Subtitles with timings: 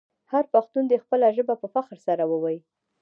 [0.31, 2.59] هر پښتون دې خپله ژبه په فخر سره وویې.